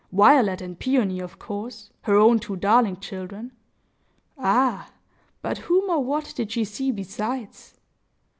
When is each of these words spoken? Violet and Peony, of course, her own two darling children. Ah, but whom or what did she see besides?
Violet 0.11 0.61
and 0.61 0.79
Peony, 0.79 1.19
of 1.19 1.37
course, 1.37 1.91
her 2.05 2.15
own 2.15 2.39
two 2.39 2.55
darling 2.55 2.97
children. 2.99 3.51
Ah, 4.35 4.91
but 5.43 5.59
whom 5.59 5.91
or 5.91 6.03
what 6.03 6.33
did 6.35 6.51
she 6.51 6.65
see 6.65 6.89
besides? 6.91 7.75